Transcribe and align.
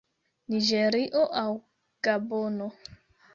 Niĝerio 0.53 1.21
aŭ 1.41 1.53
Gabono. 2.09 2.71